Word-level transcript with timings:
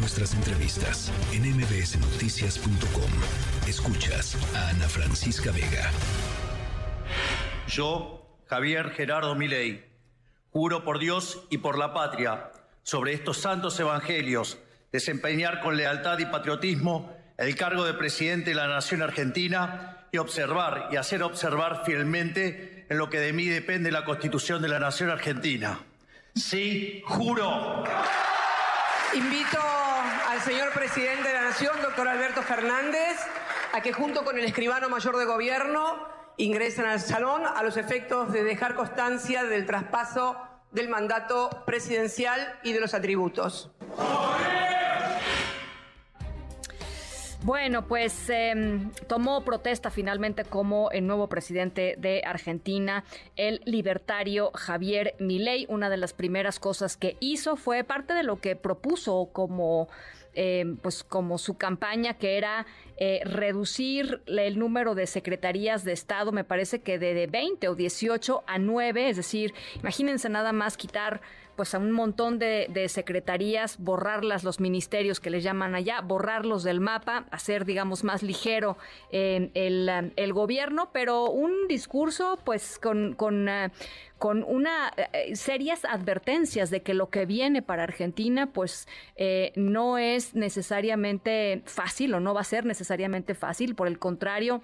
nuestras 0.00 0.32
entrevistas 0.34 1.12
en 1.32 1.42
mbsnoticias.com. 1.42 3.10
Escuchas 3.68 4.36
a 4.56 4.70
Ana 4.70 4.88
Francisca 4.88 5.52
Vega. 5.52 5.90
Yo, 7.68 8.38
Javier 8.46 8.90
Gerardo 8.90 9.34
Milei, 9.34 9.84
juro 10.50 10.84
por 10.84 10.98
Dios 10.98 11.42
y 11.50 11.58
por 11.58 11.76
la 11.78 11.92
patria 11.92 12.50
sobre 12.82 13.12
estos 13.12 13.36
santos 13.38 13.78
evangelios 13.78 14.58
desempeñar 14.90 15.60
con 15.60 15.76
lealtad 15.76 16.18
y 16.18 16.26
patriotismo 16.26 17.14
el 17.36 17.54
cargo 17.54 17.84
de 17.84 17.94
presidente 17.94 18.50
de 18.50 18.56
la 18.56 18.68
Nación 18.68 19.02
Argentina 19.02 20.06
y 20.12 20.18
observar 20.18 20.88
y 20.90 20.96
hacer 20.96 21.22
observar 21.22 21.84
fielmente 21.84 22.86
en 22.88 22.96
lo 22.96 23.10
que 23.10 23.20
de 23.20 23.34
mí 23.34 23.46
depende 23.46 23.92
la 23.92 24.04
Constitución 24.04 24.62
de 24.62 24.68
la 24.68 24.80
Nación 24.80 25.10
Argentina. 25.10 25.80
Sí, 26.34 27.02
juro. 27.06 27.84
Invito 29.14 29.79
al 30.30 30.40
señor 30.42 30.72
presidente 30.72 31.26
de 31.26 31.34
la 31.34 31.42
Nación, 31.42 31.72
doctor 31.82 32.06
Alberto 32.06 32.40
Fernández, 32.42 33.18
a 33.72 33.80
que 33.80 33.92
junto 33.92 34.24
con 34.24 34.38
el 34.38 34.44
escribano 34.44 34.88
mayor 34.88 35.16
de 35.16 35.24
gobierno 35.24 36.06
ingresen 36.36 36.84
al 36.84 37.00
salón 37.00 37.42
a 37.44 37.60
los 37.64 37.76
efectos 37.76 38.32
de 38.32 38.44
dejar 38.44 38.76
constancia 38.76 39.42
del 39.42 39.66
traspaso 39.66 40.36
del 40.70 40.88
mandato 40.88 41.50
presidencial 41.66 42.60
y 42.62 42.72
de 42.72 42.78
los 42.78 42.94
atributos. 42.94 43.72
Bueno, 47.42 47.88
pues 47.88 48.28
em, 48.28 48.92
tomó 49.08 49.42
protesta 49.44 49.90
finalmente 49.90 50.44
como 50.44 50.90
el 50.90 51.06
nuevo 51.06 51.28
presidente 51.28 51.96
de 51.98 52.22
Argentina, 52.24 53.02
el 53.34 53.62
libertario 53.64 54.52
Javier 54.54 55.16
Milei. 55.18 55.64
Una 55.70 55.88
de 55.88 55.96
las 55.96 56.12
primeras 56.12 56.60
cosas 56.60 56.98
que 56.98 57.16
hizo 57.18 57.56
fue 57.56 57.82
parte 57.82 58.12
de 58.12 58.22
lo 58.24 58.40
que 58.40 58.56
propuso 58.56 59.30
como 59.32 59.88
em, 60.34 60.76
pues 60.76 61.04
como 61.04 61.38
su 61.38 61.56
campaña 61.56 62.14
que 62.14 62.36
era 62.36 62.66
eh, 62.96 63.20
reducir 63.24 64.22
el 64.26 64.58
número 64.58 64.94
de 64.94 65.06
secretarías 65.06 65.84
de 65.84 65.92
Estado, 65.92 66.32
me 66.32 66.44
parece 66.44 66.80
que 66.80 66.98
de, 66.98 67.14
de 67.14 67.26
20 67.26 67.68
o 67.68 67.74
18 67.74 68.44
a 68.46 68.58
9, 68.58 69.08
es 69.08 69.16
decir, 69.16 69.54
imagínense 69.80 70.28
nada 70.28 70.52
más 70.52 70.76
quitar 70.76 71.20
pues 71.60 71.74
a 71.74 71.78
un 71.78 71.92
montón 71.92 72.38
de, 72.38 72.86
secretarías, 72.88 73.76
borrarlas, 73.76 74.44
los 74.44 74.60
ministerios 74.60 75.20
que 75.20 75.28
les 75.28 75.44
llaman 75.44 75.74
allá, 75.74 76.00
borrarlos 76.00 76.62
del 76.62 76.80
mapa, 76.80 77.26
hacer, 77.30 77.66
digamos, 77.66 78.02
más 78.02 78.22
ligero 78.22 78.78
eh, 79.12 79.50
el, 79.52 80.32
gobierno, 80.32 80.88
pero 80.90 81.28
un 81.28 81.68
discurso, 81.68 82.38
pues, 82.46 82.78
con, 82.78 83.12
con, 83.12 83.46
eh, 83.50 83.72
con 84.16 84.42
una 84.42 84.90
eh, 84.96 85.36
serias 85.36 85.84
advertencias 85.84 86.70
de 86.70 86.80
que 86.80 86.94
lo 86.94 87.10
que 87.10 87.26
viene 87.26 87.60
para 87.60 87.82
Argentina, 87.82 88.50
pues, 88.54 88.88
no 89.54 89.98
es 89.98 90.34
necesariamente 90.34 91.60
fácil 91.66 92.14
o 92.14 92.20
no 92.20 92.32
va 92.32 92.40
a 92.40 92.44
ser 92.44 92.64
necesariamente 92.64 93.34
fácil, 93.34 93.74
por 93.74 93.86
el 93.86 93.98
contrario, 93.98 94.62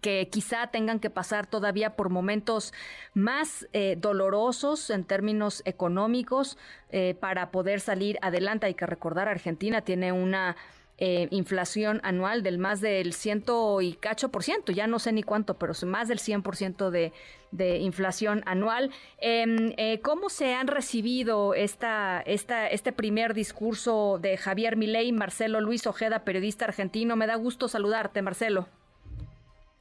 que 0.00 0.28
quizá 0.28 0.68
tengan 0.68 1.00
que 1.00 1.10
pasar 1.10 1.46
todavía 1.46 1.96
por 1.96 2.10
momentos 2.10 2.72
más 3.14 3.68
eh, 3.72 3.96
dolorosos 3.98 4.90
en 4.90 5.04
términos 5.04 5.62
económicos 5.64 6.58
eh, 6.90 7.14
para 7.18 7.50
poder 7.50 7.80
salir 7.80 8.18
adelante. 8.22 8.66
Hay 8.66 8.74
que 8.74 8.86
recordar, 8.86 9.28
Argentina 9.28 9.82
tiene 9.82 10.12
una 10.12 10.56
eh, 10.98 11.28
inflación 11.30 12.00
anual 12.02 12.42
del 12.42 12.58
más 12.58 12.80
del 12.82 13.14
ciento 13.14 13.80
y 13.80 13.94
cacho 13.94 14.30
por 14.30 14.42
ciento, 14.42 14.70
ya 14.70 14.86
no 14.86 14.98
sé 14.98 15.12
ni 15.12 15.22
cuánto, 15.22 15.54
pero 15.58 15.72
más 15.86 16.08
del 16.08 16.18
100% 16.18 16.90
de, 16.90 17.12
de 17.52 17.78
inflación 17.78 18.42
anual. 18.44 18.90
Em, 19.18 19.74
¿Cómo 20.02 20.28
se 20.28 20.54
han 20.54 20.66
recibido 20.66 21.54
esta, 21.54 22.22
esta, 22.26 22.68
este 22.68 22.92
primer 22.92 23.32
discurso 23.32 24.18
de 24.20 24.36
Javier 24.36 24.76
Milei, 24.76 25.10
Marcelo 25.12 25.60
Luis 25.62 25.86
Ojeda, 25.86 26.24
periodista 26.24 26.66
argentino? 26.66 27.16
Me 27.16 27.26
da 27.26 27.36
gusto 27.36 27.66
saludarte, 27.66 28.20
Marcelo. 28.20 28.68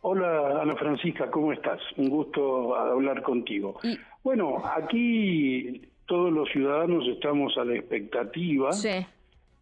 Hola 0.02 0.62
Ana 0.62 0.76
Francisca, 0.76 1.30
¿cómo 1.30 1.52
estás? 1.52 1.82
Un 1.98 2.10
gusto 2.10 2.76
hablar 2.76 3.22
contigo. 3.22 3.80
Bueno, 4.24 4.64
aquí 4.66 5.82
todos 6.06 6.32
los 6.32 6.50
ciudadanos 6.50 7.06
estamos 7.08 7.58
a 7.58 7.66
la 7.66 7.76
expectativa. 7.76 8.72
Sí. 8.72 9.06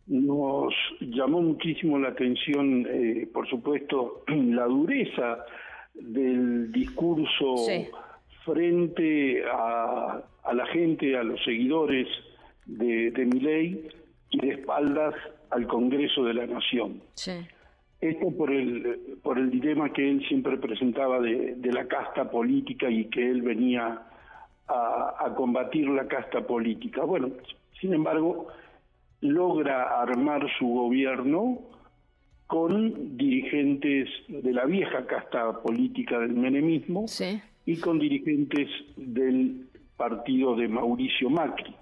Nos 0.05 0.73
llamó 1.01 1.41
muchísimo 1.41 1.97
la 1.97 2.09
atención, 2.09 2.85
eh, 2.87 3.27
por 3.33 3.49
supuesto, 3.49 4.23
la 4.27 4.65
dureza 4.65 5.43
del 5.95 6.71
discurso 6.71 7.55
frente 8.45 9.43
a, 9.51 10.21
la 10.53 10.65
gente, 10.67 11.17
a 11.17 11.23
los 11.23 11.43
seguidores 11.43 12.07
de, 12.65 13.09
de 13.09 13.25
ley 13.25 13.89
y 14.29 14.39
de 14.39 14.49
espaldas 14.53 15.15
al 15.49 15.65
Congreso 15.67 16.23
de 16.23 16.33
la 16.35 16.45
Nación. 16.45 17.01
Sí. 17.15 17.31
Esto 17.99 18.31
por 18.31 18.51
el, 18.51 19.17
por 19.23 19.39
el 19.39 19.49
dilema 19.49 19.91
que 19.91 20.07
él 20.07 20.23
siempre 20.27 20.57
presentaba 20.57 21.19
de, 21.19 21.57
la 21.63 21.87
casta 21.87 22.29
política 22.29 22.89
y 22.89 23.05
que 23.05 23.27
él 23.29 23.41
venía 23.41 24.03
a, 24.67 25.33
combatir 25.35 25.89
la 25.89 26.07
casta 26.07 26.45
política. 26.45 27.03
Bueno, 27.03 27.31
sin 27.81 27.93
embargo, 27.93 28.47
logra 29.21 30.01
armar 30.01 30.47
su 30.59 30.67
gobierno 30.67 31.59
con 32.45 33.17
dirigentes 33.17 34.09
de 34.27 34.53
la 34.53 34.65
vieja 34.65 35.05
casta 35.05 35.61
política 35.61 36.19
del 36.19 36.33
menemismo 36.33 37.05
y 37.65 37.77
con 37.77 37.99
dirigentes 37.99 38.69
del 38.95 39.67
partido 39.97 40.55
de 40.55 40.67
Mauricio 40.67 41.29
Macri 41.29 41.75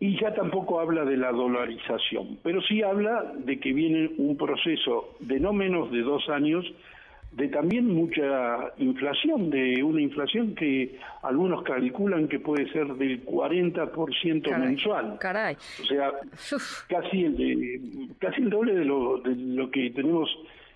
y 0.00 0.20
ya 0.20 0.34
tampoco 0.34 0.80
habla 0.80 1.04
de 1.04 1.16
la 1.16 1.32
dolarización, 1.32 2.38
pero 2.42 2.60
sí 2.62 2.82
habla 2.82 3.32
de 3.36 3.58
que 3.58 3.72
viene 3.72 4.10
un 4.18 4.36
proceso 4.36 5.16
de 5.20 5.40
no 5.40 5.52
menos 5.52 5.90
de 5.90 6.02
dos 6.02 6.28
años 6.28 6.64
de 7.36 7.48
también 7.48 7.92
mucha 7.92 8.72
inflación, 8.78 9.50
de 9.50 9.82
una 9.82 10.00
inflación 10.00 10.54
que 10.54 10.98
algunos 11.22 11.64
calculan 11.64 12.28
que 12.28 12.38
puede 12.38 12.70
ser 12.70 12.86
del 12.94 13.24
40% 13.24 14.58
mensual. 14.58 15.18
Caray. 15.18 15.56
O 15.82 15.84
sea, 15.84 16.12
casi 16.88 17.24
el, 17.24 18.10
casi 18.20 18.42
el 18.42 18.50
doble 18.50 18.74
de 18.74 18.84
lo, 18.84 19.18
de 19.18 19.34
lo 19.34 19.70
que 19.70 19.90
tenemos 19.90 20.30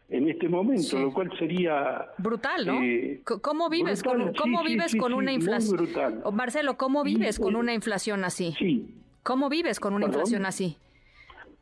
en 0.09 0.29
este 0.29 0.49
momento, 0.49 0.99
lo 0.99 1.13
cual 1.13 1.31
sería 1.39 2.07
brutal, 2.17 2.67
¿no? 2.67 2.83
Eh, 2.83 3.21
¿Cómo 3.25 3.69
vives 3.69 4.03
con 4.03 4.33
cómo 4.33 4.65
vives 4.65 4.97
con 4.97 5.13
una 5.13 5.33
inflación? 5.33 5.89
Marcelo, 6.33 6.77
¿cómo 6.77 7.05
vives 7.05 7.39
con 7.39 7.55
una 7.55 7.75
inflación 7.75 8.25
así? 8.25 8.55
Sí, 8.59 8.87
¿Cómo 9.29 9.51
vives 9.51 9.79
con 9.79 9.93
una 9.93 10.07
inflación 10.07 10.47
así? 10.47 10.79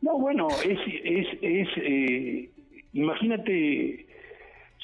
No, 0.01 0.17
bueno, 0.21 0.47
es, 0.65 0.79
es, 0.87 1.27
es 1.43 1.69
eh, 1.79 2.49
imagínate, 2.93 4.07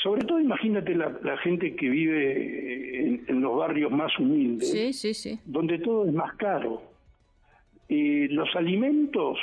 sobre 0.02 0.24
todo 0.24 0.40
imagínate 0.40 0.92
la, 0.96 1.38
gente 1.44 1.76
que 1.76 1.88
vive 1.88 3.20
en, 3.28 3.40
los 3.40 3.56
barrios 3.56 3.92
más 3.92 4.10
humildes, 4.18 4.68
sí, 4.68 4.92
sí, 4.92 5.14
sí. 5.14 5.38
donde 5.44 5.78
todo 5.78 6.06
es 6.06 6.12
más 6.12 6.34
caro. 6.34 6.82
Eh, 7.88 8.26
los 8.32 8.48
alimentos 8.56 9.38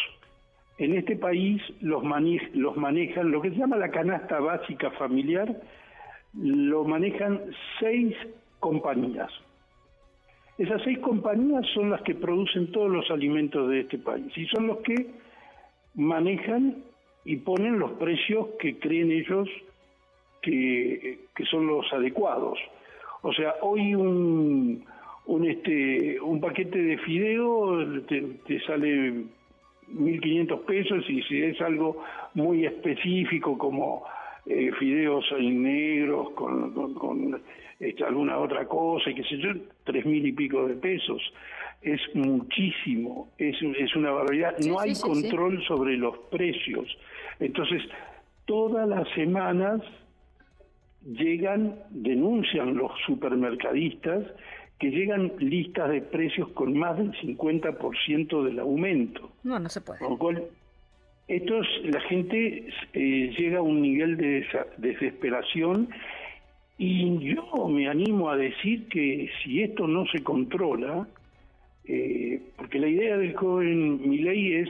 en 0.78 0.98
este 0.98 1.16
país 1.16 1.62
los, 1.80 2.04
los 2.56 2.76
manejan, 2.76 3.32
lo 3.32 3.42
que 3.42 3.52
se 3.52 3.56
llama 3.56 3.78
la 3.78 3.90
canasta 3.90 4.42
básica 4.42 4.92
familiar, 4.92 5.62
lo 6.34 6.84
manejan 6.84 7.40
seis 7.80 8.18
compañías. 8.60 9.32
Esas 10.60 10.82
seis 10.84 11.00
compañías 11.00 11.66
son 11.74 11.90
las 11.90 12.02
que 12.02 12.16
producen 12.16 12.70
todos 12.74 12.92
los 12.92 13.10
alimentos 13.10 13.70
de 13.70 13.80
este 13.80 13.98
país 13.98 14.38
y 14.38 14.46
son 14.48 14.68
los 14.68 14.80
que 14.80 15.08
manejan 15.96 16.84
y 17.24 17.38
ponen 17.38 17.80
los 17.80 17.92
precios 17.94 18.48
que 18.60 18.78
creen 18.78 19.10
ellos 19.10 19.48
que, 20.42 21.18
son 21.50 21.66
los 21.66 21.92
adecuados. 21.94 22.60
O 23.22 23.32
sea, 23.32 23.56
hoy 23.62 23.96
un, 23.96 24.84
un, 25.28 25.46
este, 25.50 26.20
un 26.20 26.42
paquete 26.42 26.78
de 26.78 26.98
fideo 26.98 28.02
te, 28.02 28.22
te 28.46 28.60
sale 28.66 29.14
1.500 29.94 30.66
pesos 30.66 31.10
y 31.10 31.22
si 31.24 31.42
es 31.42 31.62
algo 31.62 32.04
muy 32.34 32.66
específico 32.66 33.58
como 33.58 34.04
eh, 34.50 34.72
fideos 34.80 35.24
negros 35.40 36.32
con, 36.32 36.74
con, 36.96 37.40
este, 37.80 38.04
alguna 38.04 38.40
otra 38.40 38.66
cosa 38.68 39.12
y 39.12 39.14
qué 39.16 39.24
sé 39.24 39.38
yo, 39.38 39.52
tres 39.84 40.06
mil 40.06 40.26
y 40.26 40.32
pico 40.32 40.68
de 40.68 40.74
pesos. 40.74 41.22
Es 41.84 42.02
muchísimo, 42.16 43.30
es, 43.38 43.56
es 43.62 43.96
una 43.96 44.12
barbaridad. 44.12 44.58
no 44.68 44.80
hay 44.80 44.94
control 44.96 45.64
sobre 45.66 45.96
los 45.98 46.18
precios. 46.32 46.88
Entonces, 47.40 47.84
todas 48.46 48.90
las 48.90 49.08
semanas 49.14 49.82
llegan, 51.06 51.76
denuncian 51.92 52.76
los 52.76 52.92
supermercadistas 53.06 54.26
que 54.80 54.90
llegan 54.90 55.32
listas 55.38 55.90
de 55.92 56.02
precios 56.02 56.50
con 56.50 56.76
más 56.76 56.98
del 56.98 57.12
50% 57.12 58.44
del 58.44 58.60
aumento. 58.60 59.30
No, 59.44 59.60
no 59.60 59.70
se 59.70 59.82
puede. 59.82 60.00
Con 60.00 60.10
lo 60.10 60.18
cual, 60.18 60.44
esto 61.30 61.62
la 61.84 62.02
gente 62.02 62.66
eh, 62.94 63.34
llega 63.38 63.60
a 63.60 63.62
un 63.62 63.82
nivel 63.82 64.18
de 64.18 64.46
desesperación 64.78 65.90
y 66.78 67.18
yo 67.20 67.68
me 67.70 67.88
animo 67.88 68.30
a 68.30 68.38
decir 68.38 68.88
que 68.90 69.30
si 69.44 69.62
esto 69.62 69.88
no 69.88 70.06
se 70.08 70.22
controla, 70.24 71.08
Eh, 71.92 72.40
porque 72.56 72.78
la 72.78 72.88
idea 72.88 73.18
del 73.18 73.34
joven 73.34 74.08
Milei 74.08 74.62
es 74.62 74.70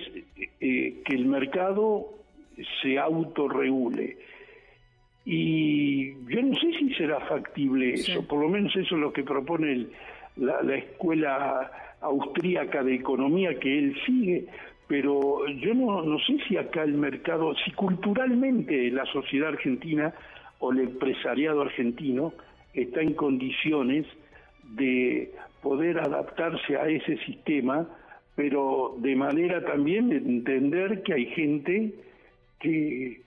eh, 0.62 1.04
que 1.04 1.16
el 1.16 1.26
mercado 1.26 2.08
se 2.82 2.98
autorregule. 2.98 4.16
Y 5.26 6.14
yo 6.32 6.42
no 6.42 6.56
sé 6.56 6.72
si 6.80 6.94
será 6.94 7.20
factible 7.28 7.94
eso, 7.94 8.26
por 8.26 8.40
lo 8.40 8.48
menos 8.48 8.74
eso 8.74 8.96
es 8.96 9.02
lo 9.02 9.12
que 9.12 9.24
propone 9.24 9.88
la, 10.38 10.64
la 10.64 10.76
escuela 10.78 11.70
austríaca 12.00 12.84
de 12.84 12.96
economía 12.96 13.60
que 13.60 13.78
él 13.80 13.96
sigue, 14.06 14.46
pero 14.90 15.48
yo 15.48 15.76
no, 15.76 16.02
no 16.02 16.18
sé 16.18 16.40
si 16.48 16.58
acá 16.58 16.82
el 16.82 16.96
mercado, 16.96 17.54
si 17.64 17.70
culturalmente 17.74 18.90
la 18.90 19.06
sociedad 19.06 19.50
argentina 19.50 20.12
o 20.58 20.72
el 20.72 20.80
empresariado 20.80 21.62
argentino 21.62 22.34
está 22.74 23.02
en 23.02 23.14
condiciones 23.14 24.08
de 24.64 25.32
poder 25.62 26.00
adaptarse 26.00 26.76
a 26.76 26.88
ese 26.88 27.18
sistema, 27.20 27.88
pero 28.36 28.96
de 28.98 29.16
manera 29.16 29.64
también 29.64 30.10
de 30.10 30.18
entender 30.18 31.04
que 31.04 31.14
hay 31.14 31.26
gente 31.28 31.94
que, 32.60 33.22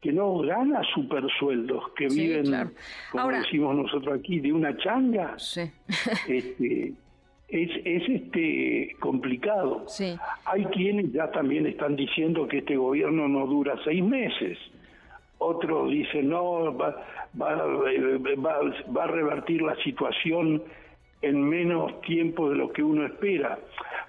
que 0.00 0.12
no 0.12 0.38
gana 0.38 0.80
supersueldos, 0.94 1.90
que 1.96 2.06
viven, 2.06 2.70
como 3.10 3.30
decimos 3.30 3.74
nosotros 3.74 4.16
aquí, 4.16 4.38
de 4.38 4.52
una 4.52 4.76
changa. 4.76 5.36
Este, 6.28 6.92
es, 7.50 7.70
es 7.84 8.08
este 8.08 8.96
complicado. 9.00 9.86
Hay 10.44 10.64
quienes 10.66 11.12
ya 11.12 11.30
también 11.30 11.66
están 11.66 11.96
diciendo 11.96 12.46
que 12.46 12.58
este 12.58 12.76
gobierno 12.76 13.28
no 13.28 13.46
dura 13.46 13.76
seis 13.84 14.02
meses. 14.02 14.58
Otros 15.38 15.90
dicen, 15.90 16.28
no, 16.28 16.76
va, 16.76 17.02
va, 17.40 17.54
va, 17.56 19.04
a 19.04 19.06
revertir 19.06 19.62
la 19.62 19.74
situación 19.76 20.62
en 21.22 21.48
menos 21.48 22.00
tiempo 22.02 22.50
de 22.50 22.56
lo 22.56 22.72
que 22.72 22.82
uno 22.82 23.06
espera. 23.06 23.58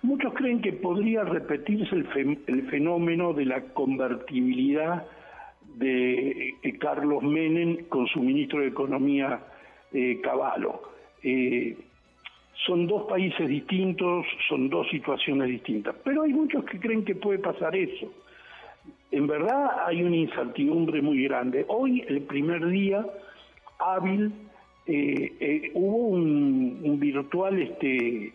Muchos 0.02 0.34
creen 0.34 0.62
que 0.62 0.74
podría 0.74 1.24
repetirse 1.24 1.96
el, 1.96 2.40
el 2.48 2.70
fenómeno 2.70 3.34
de 3.34 3.46
la 3.46 3.62
convertibilidad 3.74 5.06
de 5.76 6.50
eh, 6.62 6.78
Carlos 6.80 7.24
Menem 7.24 7.86
con 7.86 8.08
su 8.08 8.20
ministro 8.20 8.60
de 8.60 8.68
Economía, 8.68 9.40
eh, 9.94 10.20
Cavallo. 10.22 10.82
Eh, 11.24 11.78
son 12.66 12.88
dos 12.88 13.04
países 13.04 13.48
distintos, 13.48 14.26
son 14.48 14.70
dos 14.70 14.88
situaciones 14.90 15.48
distintas, 15.48 15.96
pero 16.04 16.24
hay 16.24 16.34
muchos 16.34 16.64
que 16.66 16.80
creen 16.80 17.04
que 17.04 17.16
puede 17.16 17.40
pasar 17.40 17.76
eso. 17.76 18.12
En 19.12 19.28
verdad 19.28 19.72
hay 19.86 20.04
una 20.04 20.16
incertidumbre 20.16 21.02
muy 21.02 21.24
grande. 21.24 21.66
Hoy, 21.68 22.04
el 22.08 22.22
primer 22.22 22.66
día 22.68 23.06
hábil, 23.80 24.32
eh, 24.86 25.34
eh, 25.40 25.72
hubo 25.74 26.08
un, 26.08 27.00
virtual 27.00 27.62
este, 27.62 28.34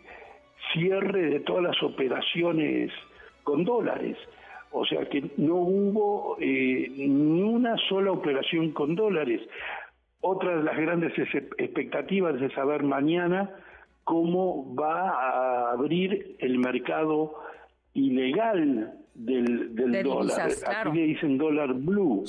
cierre 0.72 1.30
de 1.30 1.40
todas 1.40 1.62
las 1.62 1.82
operaciones 1.82 2.90
con 3.42 3.64
dólares. 3.64 4.16
O 4.72 4.84
sea 4.84 5.08
que 5.08 5.22
no 5.36 5.54
hubo 5.54 6.36
eh, 6.40 6.88
ni 6.96 7.42
una 7.42 7.76
sola 7.88 8.12
operación 8.12 8.72
con 8.72 8.96
dólares. 8.96 9.40
Otra 10.20 10.56
de 10.56 10.64
las 10.64 10.76
grandes 10.76 11.16
expectativas 11.16 12.40
es 12.42 12.52
saber 12.52 12.82
mañana 12.82 13.50
cómo 14.06 14.72
va 14.76 15.10
a 15.10 15.72
abrir 15.72 16.36
el 16.38 16.58
mercado 16.58 17.34
ilegal 17.92 18.94
del, 19.14 19.74
dólar. 20.04 20.48
Aquí 20.64 20.96
le 20.96 21.06
dicen 21.06 21.36
dólar 21.36 21.74
blue. 21.74 22.24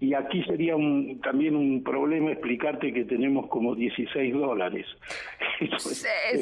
Y 0.00 0.14
aquí 0.14 0.42
sería 0.44 0.74
un, 0.74 1.20
también 1.20 1.54
un 1.54 1.84
problema 1.84 2.32
explicarte 2.32 2.94
que 2.94 3.04
tenemos 3.04 3.46
como 3.48 3.74
16 3.74 4.32
dólares. 4.32 4.86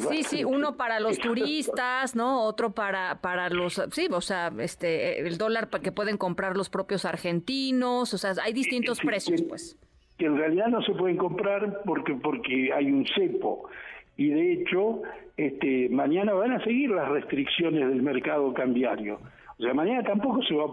sí, 0.09 0.23
sí, 0.23 0.45
uno 0.45 0.77
para 0.77 1.01
los 1.01 1.19
turistas, 1.19 2.15
¿no? 2.15 2.45
Otro 2.45 2.71
para 2.71 3.19
para 3.19 3.49
los 3.49 3.73
sí, 3.91 4.07
o 4.09 4.21
sea, 4.21 4.53
este 4.57 5.19
el 5.19 5.37
dólar 5.37 5.69
que 5.69 5.91
pueden 5.91 6.15
comprar 6.15 6.55
los 6.55 6.69
propios 6.69 7.03
argentinos, 7.03 8.13
o 8.13 8.17
sea, 8.17 8.33
hay 8.41 8.53
distintos 8.53 9.01
precios, 9.01 9.41
pues. 9.41 9.77
Que 10.17 10.27
en 10.27 10.37
realidad 10.37 10.67
no 10.67 10.81
se 10.81 10.93
pueden 10.93 11.17
comprar 11.17 11.81
porque 11.85 12.15
porque 12.15 12.71
hay 12.73 12.89
un 12.89 13.05
cepo 13.05 13.69
y 14.17 14.29
de 14.29 14.53
hecho 14.53 15.01
este, 15.37 15.89
mañana 15.89 16.33
van 16.33 16.51
a 16.51 16.63
seguir 16.63 16.89
las 16.91 17.09
restricciones 17.09 17.87
del 17.87 18.01
mercado 18.01 18.53
cambiario. 18.53 19.19
O 19.57 19.63
sea, 19.63 19.73
mañana 19.73 20.03
tampoco 20.03 20.41
se 20.43 20.55
va 20.55 20.65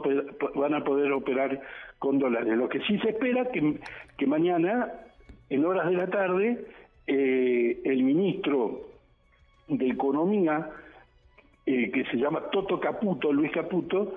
van 0.54 0.74
a 0.74 0.84
poder 0.84 1.12
operar 1.12 1.60
con 1.98 2.18
dólares. 2.18 2.56
Lo 2.56 2.68
que 2.68 2.80
sí 2.80 2.98
se 2.98 3.10
espera 3.10 3.44
que, 3.50 3.78
que 4.16 4.26
mañana, 4.26 4.92
en 5.50 5.64
horas 5.64 5.90
de 5.90 5.96
la 5.96 6.06
tarde, 6.08 6.64
eh, 7.06 7.80
el 7.84 8.02
ministro 8.02 8.88
de 9.68 9.88
Economía, 9.88 10.70
eh, 11.66 11.90
que 11.90 12.04
se 12.06 12.16
llama 12.16 12.48
Toto 12.50 12.80
Caputo, 12.80 13.32
Luis 13.32 13.52
Caputo, 13.52 14.14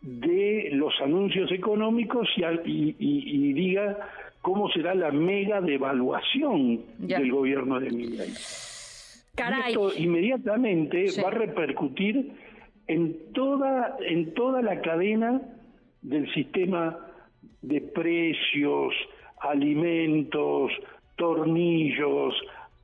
de 0.00 0.70
los 0.72 0.94
anuncios 1.00 1.50
económicos 1.50 2.28
y 2.64 3.52
diga 3.52 3.98
cómo 4.42 4.68
será 4.70 4.94
la 4.94 5.10
mega 5.10 5.60
devaluación 5.60 6.84
del 6.98 7.30
gobierno 7.30 7.80
de 7.80 7.90
Milei. 7.90 8.32
Esto 9.68 9.92
inmediatamente 9.96 11.06
va 11.22 11.28
a 11.28 11.32
repercutir 11.32 12.32
en 12.88 13.32
toda 13.32 13.96
en 14.00 14.34
toda 14.34 14.62
la 14.62 14.80
cadena 14.80 15.40
del 16.02 16.32
sistema 16.32 16.98
de 17.62 17.80
precios, 17.80 18.94
alimentos, 19.40 20.72
tornillos, 21.16 22.34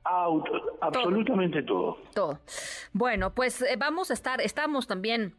autos, 0.03 0.61
absolutamente 0.81 1.63
todo. 1.63 1.97
Todo. 2.13 2.39
Bueno, 2.93 3.33
pues 3.33 3.61
eh, 3.61 3.75
vamos 3.77 4.11
a 4.11 4.13
estar, 4.13 4.39
estamos 4.41 4.87
también 4.87 5.33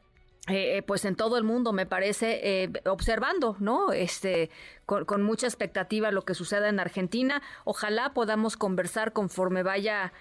eh, 0.49 0.79
eh, 0.79 0.83
pues 0.83 1.05
en 1.05 1.17
todo 1.17 1.39
el 1.39 1.45
mundo 1.45 1.73
me 1.73 1.87
parece 1.87 2.41
eh, 2.43 2.73
observando, 2.85 3.57
¿no? 3.59 3.93
Este, 3.93 4.51
con, 4.85 5.23
mucha 5.23 5.47
expectativa 5.49 6.13
lo 6.13 6.23
que 6.23 6.35
suceda 6.35 6.69
en 6.69 6.79
Argentina. 6.79 7.43
Ojalá 7.65 8.15
podamos 8.15 8.57
conversar 8.57 9.13
conforme 9.13 9.65
vaya, 9.65 10.13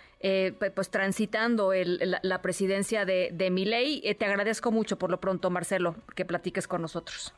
pues 0.76 0.90
transitando 0.90 1.72
la, 1.74 2.42
presidencia 2.42 3.06
de, 3.06 3.30
de 3.32 3.52
Milei. 3.52 4.02
te 4.16 4.26
agradezco 4.26 4.72
mucho 4.72 4.98
por 4.98 5.12
lo 5.12 5.20
pronto, 5.20 5.52
Marcelo, 5.52 5.96
que 6.16 6.26
platiques 6.26 6.68
con 6.68 6.82
nosotros. 6.82 7.34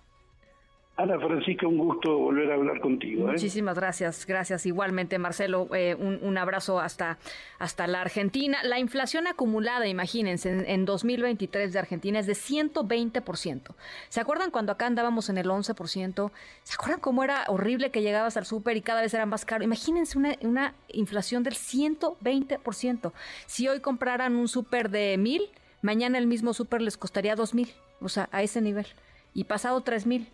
Ana 0.98 1.20
Francisca, 1.20 1.68
un 1.68 1.78
gusto 1.78 2.18
volver 2.18 2.52
a 2.52 2.56
hablar 2.56 2.80
contigo. 2.80 3.30
¿eh? 3.30 3.34
Muchísimas 3.34 3.78
gracias, 3.78 4.26
gracias. 4.26 4.66
Igualmente, 4.66 5.20
Marcelo, 5.20 5.68
eh, 5.76 5.94
un, 5.94 6.38
abrazo 6.40 6.80
hasta, 6.80 7.20
hasta 7.60 7.86
la 7.86 8.02
Argentina. 8.02 8.58
La 8.64 8.80
inflación 8.80 9.28
acumulada, 9.28 9.86
imagínense, 9.86 10.50
en, 10.50 10.86
2023 10.86 11.72
de 11.72 11.78
Argentina 11.78 12.18
es 12.18 12.26
de 12.26 12.34
120%. 12.34 13.76
¿Se 14.10 14.20
acuerdan 14.20 14.50
cuando 14.50 14.72
acá 14.72 14.88
andábamos 14.88 15.30
en 15.30 15.38
el 15.38 15.46
11%? 15.46 16.32
¿Se 16.64 16.74
acuerdan 16.74 17.00
cómo 17.00 17.24
era 17.24 17.44
horrible 17.48 17.92
que 17.92 18.02
llegabas 18.02 18.36
al 18.36 18.48
súper 18.48 18.76
y 18.76 18.82
cada 18.82 19.02
vez 19.02 19.14
era 19.14 19.28
más 19.28 19.46
caro? 19.46 19.64
Imagínense 19.64 20.18
una, 20.18 20.36
una 20.42 20.74
inflación 20.88 21.44
del 21.44 21.54
120%. 21.54 23.12
Si 23.46 23.68
hoy 23.68 23.82
compraran 23.82 24.36
un 24.36 24.48
súper 24.48 24.90
de 24.90 25.16
mil, 25.20 25.44
mañana 25.84 26.18
el 26.18 26.26
mismo 26.26 26.56
súper 26.56 26.82
les 26.82 26.98
costaría 26.98 27.36
dos 27.36 27.54
mil, 27.54 27.70
o 28.02 28.10
sea, 28.10 28.30
a 28.32 28.42
ese 28.42 28.62
nivel. 28.62 28.88
Y 29.36 29.44
pasado 29.44 29.82
tres 29.82 30.08
mil 30.08 30.28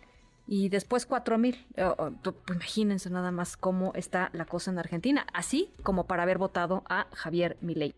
y 0.46 0.68
después 0.68 1.06
cuatro 1.06 1.38
mil. 1.38 1.66
Pues 1.74 2.34
imagínense 2.48 3.10
nada 3.10 3.30
más 3.30 3.56
cómo 3.56 3.92
está 3.94 4.30
la 4.32 4.44
cosa 4.44 4.70
en 4.70 4.78
Argentina, 4.78 5.26
así 5.32 5.72
como 5.82 6.06
para 6.06 6.22
haber 6.22 6.38
votado 6.38 6.82
a 6.88 7.06
Javier 7.12 7.56
Milei. 7.60 7.94